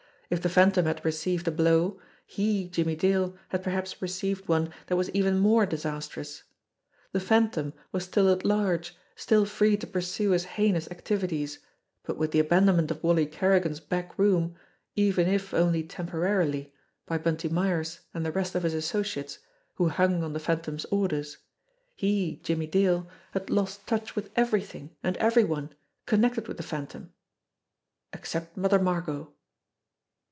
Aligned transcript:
If 0.33 0.41
the 0.41 0.47
Phantom 0.47 0.85
had 0.85 1.03
received 1.03 1.45
a 1.49 1.51
blow, 1.51 1.99
he, 2.25 2.69
Jimmie 2.69 2.95
Dale, 2.95 3.37
had 3.49 3.61
perhaps 3.65 4.01
received 4.01 4.47
one 4.47 4.71
that 4.87 4.95
was 4.95 5.09
even 5.09 5.39
more 5.39 5.65
disastrous. 5.65 6.43
The 7.11 7.19
Phantom 7.19 7.73
was 7.91 8.05
still 8.05 8.29
at 8.29 8.45
large, 8.45 8.95
still 9.17 9.43
free 9.43 9.75
to 9.75 9.85
pursue 9.85 10.29
his 10.31 10.45
heinous 10.45 10.89
activities, 10.89 11.59
but 12.03 12.15
with 12.15 12.31
the 12.31 12.39
abandonment 12.39 12.91
of 12.91 13.03
Wally 13.03 13.25
Kerrigan's 13.25 13.81
back 13.81 14.17
room, 14.17 14.55
even 14.95 15.27
if 15.27 15.53
only 15.53 15.83
temporarily, 15.83 16.73
by 17.05 17.17
Bunty 17.17 17.49
Myers 17.49 17.99
and 18.13 18.25
the 18.25 18.31
rest 18.31 18.55
of 18.55 18.63
his 18.63 18.73
associates 18.73 19.39
who 19.75 19.89
hung 19.89 20.23
on 20.23 20.31
the 20.31 20.39
Phantom's 20.39 20.85
orders, 20.85 21.39
he, 21.97 22.37
Jimmie 22.41 22.67
Dale, 22.67 23.05
had 23.33 23.49
lost 23.49 23.85
touch 23.85 24.15
with 24.15 24.29
everything 24.37 24.95
and 25.03 25.17
every 25.17 25.43
one 25.43 25.71
connected 26.05 26.47
with 26.47 26.55
the 26.55 26.63
Phantom 26.63 27.11
except 28.13 28.55
Mother 28.55 28.79
Margot 28.79 29.33